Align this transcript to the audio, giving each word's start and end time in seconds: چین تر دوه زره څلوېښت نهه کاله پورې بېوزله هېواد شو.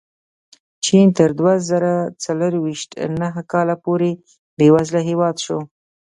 چین 0.85 1.07
تر 1.17 1.29
دوه 1.39 1.53
زره 1.69 1.93
څلوېښت 2.23 2.89
نهه 3.21 3.41
کاله 3.51 3.75
پورې 3.83 4.09
بېوزله 4.57 5.01
هېواد 5.09 5.35
شو. 5.45 5.59